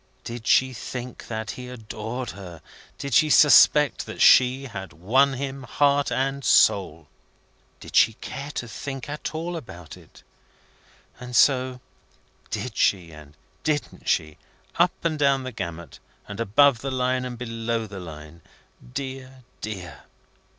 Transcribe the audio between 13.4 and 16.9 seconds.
Didn't she, up and down the gamut, and above the